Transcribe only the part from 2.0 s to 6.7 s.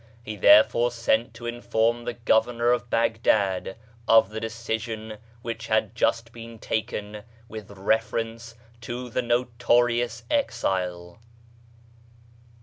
the Governor of Baghdad of the decision which had just been